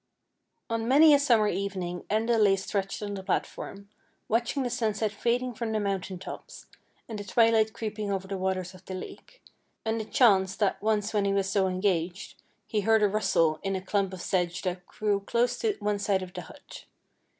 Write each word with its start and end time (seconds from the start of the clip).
On 0.67 0.87
many 0.87 1.13
a 1.13 1.19
summer 1.19 1.47
evening 1.47 2.05
Enda 2.09 2.41
lay 2.43 2.55
stretched 2.55 3.03
on 3.03 3.13
the 3.13 3.21
platform, 3.21 3.87
watching 4.27 4.63
the 4.63 4.69
sunset 4.71 5.11
fading 5.11 5.53
from 5.53 5.73
the 5.73 5.79
mountain 5.79 6.17
tops, 6.17 6.65
and 7.07 7.19
the 7.19 7.23
twilight 7.23 7.71
creeping 7.73 8.11
over 8.11 8.27
the 8.27 8.35
waters 8.39 8.73
of 8.73 8.83
the 8.85 8.95
lake, 8.95 9.43
and 9.85 10.01
it 10.01 10.11
chanced 10.11 10.57
that 10.57 10.81
once 10.81 11.13
when 11.13 11.25
he 11.25 11.33
was 11.33 11.51
so 11.51 11.67
engaged 11.67 12.33
he 12.65 12.81
heard 12.81 13.03
a 13.03 13.07
rustle 13.07 13.59
in 13.61 13.75
a 13.75 13.79
23 13.79 13.81
24 13.81 13.81
FAIKY 13.81 13.81
TALES 13.83 13.91
clump 13.91 14.13
of 14.13 14.21
sedge 14.21 14.61
that 14.63 14.87
grew 14.87 15.19
close 15.19 15.59
to 15.59 15.77
one 15.77 15.99
side 15.99 16.23
of 16.23 16.33
the 16.33 16.41
hut. 16.41 16.85